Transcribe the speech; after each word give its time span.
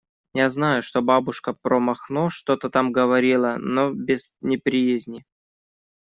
Я 0.33 0.49
знаю, 0.49 0.81
что 0.81 1.03
бабушка 1.03 1.53
про 1.53 1.79
Махно 1.79 2.31
что-то 2.31 2.71
там 2.71 2.91
говорила, 2.91 3.57
но 3.59 3.91
без 3.93 4.33
неприязни. 4.41 5.25